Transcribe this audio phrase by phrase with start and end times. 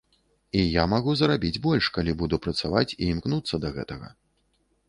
[0.59, 4.07] І я магу зарабіць больш, калі буду працаваць і імкнуцца да гэтага.